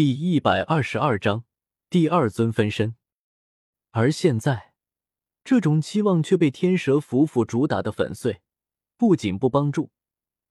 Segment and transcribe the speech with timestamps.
[0.00, 1.44] 第一百二十二章
[1.90, 2.96] 第二尊分身。
[3.90, 4.72] 而现在，
[5.44, 8.40] 这种期望却被天蛇夫妇主打的粉碎，
[8.96, 9.90] 不仅不帮助，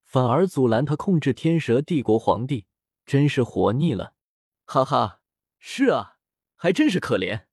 [0.04, 2.68] 反而阻拦他控制天蛇帝国皇帝，
[3.08, 4.14] 真是活腻了。
[4.66, 5.22] 哈哈，
[5.58, 6.20] 是啊，
[6.56, 7.46] 还真是可怜。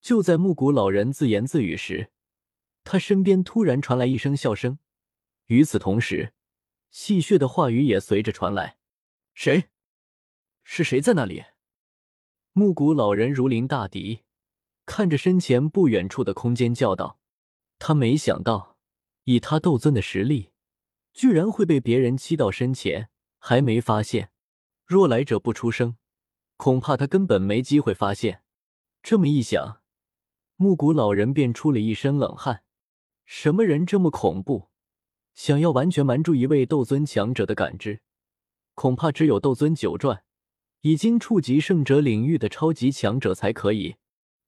[0.00, 2.10] 就在木谷老人自言自语时，
[2.84, 4.78] 他身边突然传来一声笑声，
[5.48, 6.32] 与此同时，
[6.90, 8.78] 戏谑的话语也随着传来
[9.34, 9.64] ：“谁？”
[10.64, 11.44] 是谁在那里？
[12.52, 14.22] 木谷老人如临大敌，
[14.86, 17.18] 看着身前不远处的空间叫道
[17.78, 18.76] ：“他没想到，
[19.24, 20.50] 以他斗尊的实力，
[21.12, 24.30] 居然会被别人欺到身前，还没发现。
[24.84, 25.96] 若来者不出声，
[26.56, 28.42] 恐怕他根本没机会发现。”
[29.02, 29.80] 这么一想，
[30.56, 32.62] 木谷老人便出了一身冷汗。
[33.24, 34.68] 什么人这么恐怖？
[35.34, 38.02] 想要完全瞒住一位斗尊强者的感知，
[38.74, 40.24] 恐怕只有斗尊九转。
[40.82, 43.96] 已经触及圣者领域的超级强者才可以。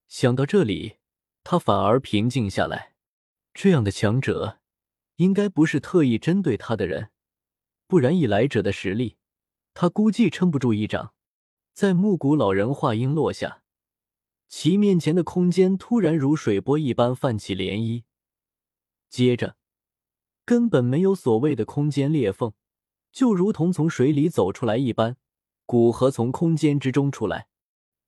[0.08, 0.96] 想到这里，
[1.42, 2.94] 他反而平静下来。
[3.52, 4.58] 这样的强者，
[5.16, 7.10] 应该不是特意针对他的人，
[7.86, 9.16] 不然以来者的实力，
[9.74, 11.14] 他估计撑不住一掌。
[11.72, 13.62] 在木谷老人话音落下，
[14.48, 18.02] 其面前的空间突然如水波一般泛起涟漪，
[19.08, 19.56] 接着，
[20.44, 22.52] 根本没有所谓的空间裂缝，
[23.12, 25.16] 就如同从水里走出来一般。
[25.66, 27.48] 古河从空间之中出来，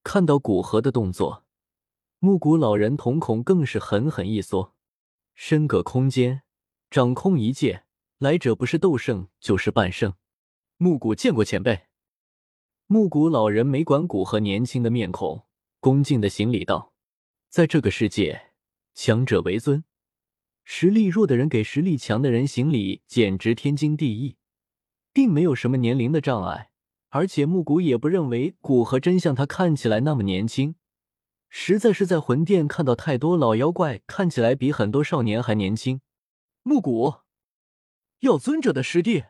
[0.05, 1.45] 看到古河的动作，
[2.19, 4.75] 木谷老人瞳孔更是狠狠一缩。
[5.35, 6.43] 身隔空间，
[6.91, 7.85] 掌控一切，
[8.19, 10.15] 来者不是斗圣就是半圣。
[10.77, 11.87] 木谷见过前辈。
[12.87, 15.47] 木谷老人没管古河年轻的面孔，
[15.81, 16.93] 恭敬的行礼道
[17.49, 18.53] ：“在这个世界，
[18.95, 19.83] 强者为尊，
[20.63, 24.37] 实力弱的人给实力强的人行礼，简直天经地义，
[25.13, 26.71] 并没有什么年龄的障碍。”
[27.17, 30.75] 而且木谷也不认为古河真像他看起来那么年轻，
[31.49, 36.03] 实在是在魂殿看到太多老妖怪，看起来比很多少年还年轻。
[36.63, 37.21] 木谷，
[38.19, 39.25] 药尊者的师弟？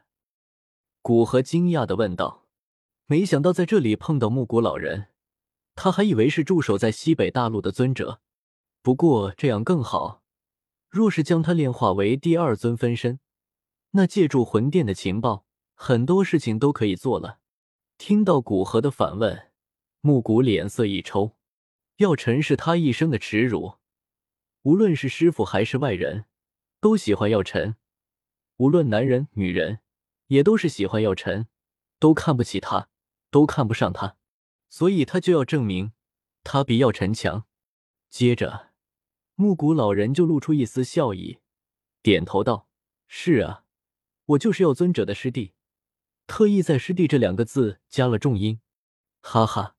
[1.00, 2.48] 古河惊讶的问道。
[3.06, 5.10] 没想到在这里碰到木谷老人，
[5.76, 8.20] 他还以为是驻守在西北大陆的尊者。
[8.82, 10.25] 不过这样更好，
[10.88, 13.20] 若是将他炼化为第二尊分身，
[13.92, 17.38] 那借助魂殿的情报，很多事情都可以做了。
[17.98, 19.50] 听到古河的反问，
[20.00, 21.36] 木谷脸色一抽。
[21.96, 23.76] 药尘是他一生的耻辱，
[24.62, 26.26] 无论是师傅还是外人，
[26.78, 27.74] 都喜欢药尘；
[28.58, 29.80] 无论男人女人，
[30.26, 31.48] 也都是喜欢药尘，
[31.98, 32.90] 都看不起他，
[33.30, 34.16] 都看不上他，
[34.68, 35.92] 所以他就要证明
[36.44, 37.46] 他比药尘强。
[38.10, 38.72] 接着，
[39.36, 41.38] 木谷老人就露出一丝笑意，
[42.02, 42.68] 点头道
[43.08, 43.64] ：“是啊，
[44.26, 45.54] 我就是药尊者的师弟。”
[46.26, 48.60] 特意在“师弟”这两个字加了重音，
[49.20, 49.76] 哈哈。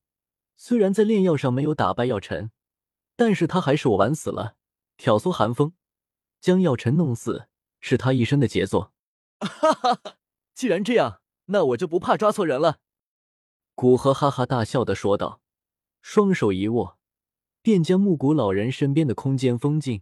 [0.56, 2.52] 虽然在炼药上没有打败药尘，
[3.16, 4.56] 但是他还是我玩死了。
[4.98, 5.74] 挑唆寒风，
[6.42, 7.48] 将药尘弄死，
[7.80, 8.92] 是他一生的杰作。
[9.40, 10.18] 哈哈哈！
[10.56, 12.80] 既然这样，那我就不怕抓错人了。
[13.76, 15.42] 古河哈哈大笑的说道，
[16.02, 16.98] 双手一握，
[17.62, 20.02] 便将木谷老人身边的空间封禁，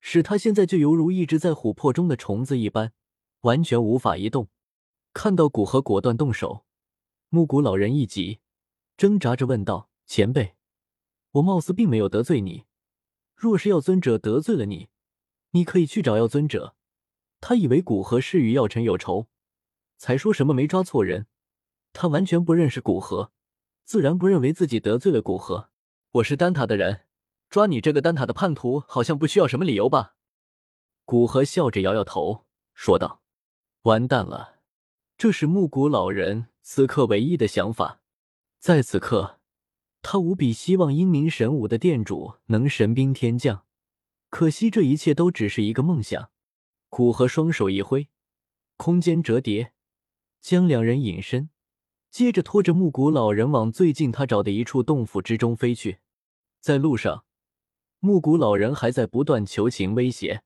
[0.00, 2.92] 使他现在就犹如一只在琥珀中的虫子一般，
[3.42, 4.48] 完全无法移动。
[5.16, 6.66] 看到古河果断动手，
[7.30, 8.40] 木谷老人一急，
[8.98, 10.56] 挣扎着问道：“前辈，
[11.30, 12.66] 我貌似并没有得罪你。
[13.34, 14.90] 若是药尊者得罪了你，
[15.52, 16.76] 你可以去找药尊者。”
[17.40, 19.28] 他以为古河是与药尘有仇，
[19.96, 21.26] 才说什么没抓错人。
[21.94, 23.32] 他完全不认识古河，
[23.86, 25.70] 自然不认为自己得罪了古河。
[26.10, 27.06] 我是丹塔的人，
[27.48, 30.16] 抓你这个丹塔的叛徒，好像不需要什么理由吧？
[31.06, 32.44] 古河笑着摇摇头，
[32.74, 33.22] 说道
[33.84, 34.55] ：“完蛋了。”
[35.18, 38.02] 这是木谷老人此刻唯一的想法。
[38.58, 39.40] 在此刻，
[40.02, 43.64] 他无比希望英明神武的店主能神兵天降，
[44.28, 46.30] 可惜这一切都只是一个梦想。
[46.90, 48.08] 古河双手一挥，
[48.76, 49.72] 空间折叠，
[50.42, 51.48] 将两人隐身，
[52.10, 56.00] 接着拖着木谷老人往最近他找的一处洞府之中飞去。
[56.60, 57.24] 在路上，
[58.00, 60.42] 木谷老人还在不断求情威胁。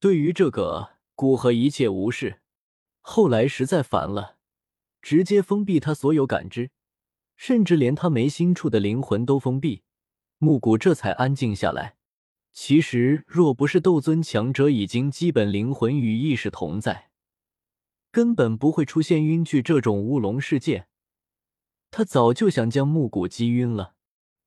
[0.00, 2.40] 对于这个，古河一切无视。
[3.00, 4.36] 后来实在烦了，
[5.00, 6.70] 直接封闭他所有感知，
[7.36, 9.82] 甚至连他眉心处的灵魂都封闭。
[10.38, 11.96] 木谷这才安静下来。
[12.52, 17.10] 其实，若不是斗尊强者已经基本灵魂与意识同在，
[18.10, 20.88] 根本不会出现晕去这种乌龙事件。
[21.90, 23.94] 他早就想将木谷击晕了。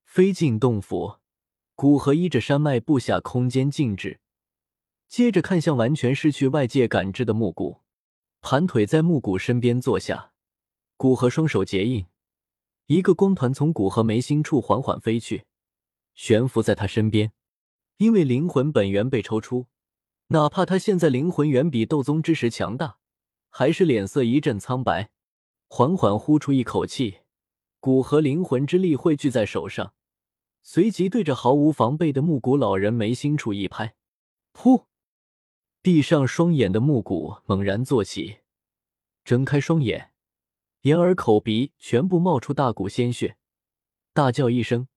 [0.04, 1.19] 飞进洞府，
[1.74, 4.19] 古河依着山脉布下空间静止，
[5.07, 7.80] 接着看向完全失去外界感知的木谷。
[8.41, 10.33] 盘腿在木谷身边坐下，
[10.97, 12.07] 古河双手结印，
[12.88, 15.45] 一个光团从古河眉心处缓缓飞去，
[16.15, 17.31] 悬浮在他身边。
[17.97, 19.67] 因为灵魂本源被抽出，
[20.29, 22.97] 哪怕他现在灵魂远比斗宗之时强大，
[23.49, 25.11] 还是脸色一阵苍白，
[25.69, 27.19] 缓缓呼出一口气。
[27.79, 29.94] 古河灵魂之力汇聚在手上，
[30.63, 33.94] 随即对着毫无防备的木古老人眉心处一拍，
[34.51, 34.85] 噗！
[35.83, 38.42] 闭上双眼的木古猛然坐起，
[39.24, 40.12] 睁开双眼，
[40.81, 43.36] 眼耳口鼻全部冒出大股鲜血，
[44.13, 44.88] 大叫一声，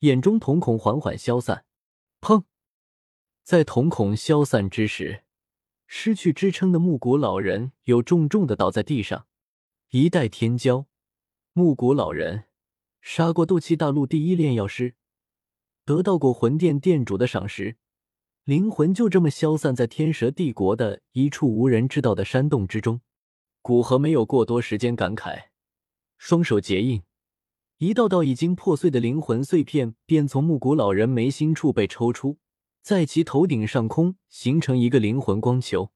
[0.00, 1.64] 眼中瞳孔缓缓消散。
[2.20, 2.42] 砰！
[3.44, 5.22] 在瞳孔消散之时，
[5.86, 9.28] 失去支撑的木古老人又重重的倒在地上。
[9.90, 10.86] 一代天骄，
[11.52, 12.46] 木古老人
[13.00, 14.96] 杀过斗气大陆第一炼药师，
[15.84, 17.76] 得到过魂殿殿主的赏识。
[18.44, 23.00] 灵魂就这么消散在天蛇帝国的一处无人知道的山洞之中。
[23.62, 25.44] 古河没有过多时间感慨，
[26.18, 27.02] 双手结印，
[27.78, 32.36] 一道道已经破碎的灵魂碎片便从木古老人眉心处被抽出，
[32.82, 35.90] 在其头顶上空形成一个灵魂光球。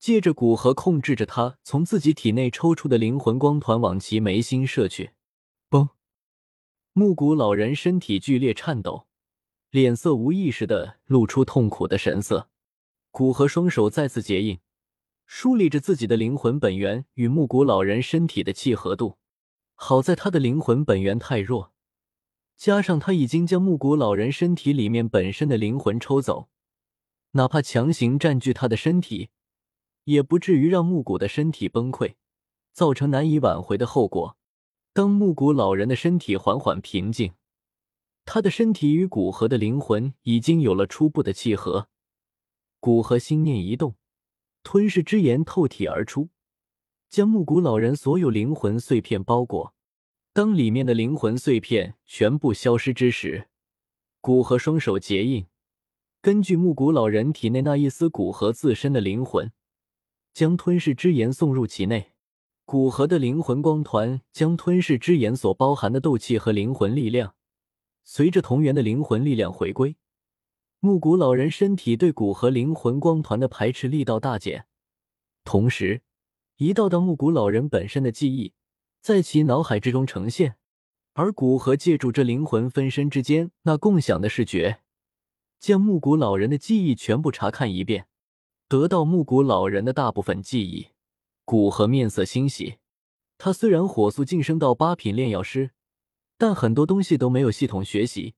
[0.00, 5.12] 借着古河控制着他从自己体内抽出的灵魂光团往其眉心射去。
[5.70, 5.90] 嘣！
[6.92, 9.06] 木古老人身体剧烈颤抖。
[9.72, 12.50] 脸色无意识的露出痛苦的神色，
[13.10, 14.60] 古河双手再次结印，
[15.24, 19.16] 梳理着自己的灵魂本源与木古老人身体的契合度。
[19.74, 21.72] 好在他的灵魂本源太弱，
[22.54, 26.50] 加上他已经将木古老人身体里面本身的灵魂抽走，
[27.30, 29.30] 哪怕强行占据他的身体，
[30.04, 32.16] 也不至于让木古的身体崩溃，
[32.74, 34.36] 造成难以挽回的后果。
[34.92, 37.32] 当木古老人的身体缓缓平静。
[38.24, 41.88] 他的身体与古河的灵魂已经有了初步的契合，
[42.80, 43.96] 古河心念一动，
[44.62, 46.28] 吞噬之炎透体而出，
[47.10, 49.74] 将木古老人所有灵魂碎片包裹。
[50.32, 53.48] 当里面的灵魂碎片全部消失之时，
[54.20, 55.46] 古河双手结印，
[56.22, 59.52] 根据木古老人体内那一丝古河自身的灵魂，
[60.32, 62.12] 将吞噬之炎送入其内。
[62.64, 67.34] 古河的灵魂光团将吞噬之炎所包含的斗气和灵魂力量。
[68.04, 69.96] 随着同源的灵魂力量回归，
[70.80, 74.66] 木古老人身体对古河灵魂光团的排斥力道大减，
[75.44, 76.02] 同时，
[76.56, 78.54] 一道道木古老人本身的记忆
[79.00, 80.56] 在其脑海之中呈现，
[81.14, 84.80] 而古河借助这灵魂分身之间那共享的视觉，
[85.60, 88.08] 将木古老人的记忆全部查看一遍，
[88.68, 90.88] 得到木古老人的大部分记忆，
[91.44, 92.78] 古河面色欣喜。
[93.38, 95.70] 他虽然火速晋升到八品炼药师。
[96.42, 98.34] 但很多东西都没有系统学习。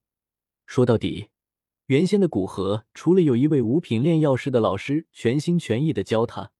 [0.66, 1.30] 说到底，
[1.86, 6.52] 原先的古河除了有一位五品炼药师的老师全心全意的教他，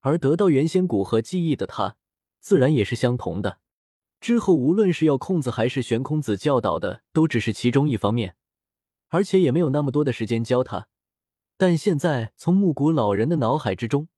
[0.00, 1.94] 而得到原先古河记忆的他，
[2.40, 3.60] 自然也是相同的。
[4.20, 8.34] 之后无论是要空子还是悬空子教导的，都只是其中一方面，
[9.10, 10.88] 而且也没有那么多的时间教他。
[11.56, 14.08] 但现在从木古老人的脑海之中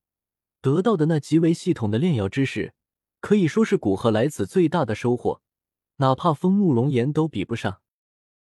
[0.62, 2.72] 得到的那极为系统的炼药知识，
[3.20, 5.42] 可以说是古河来此最大的收获。
[5.98, 7.78] 哪怕风木龙炎都比不上。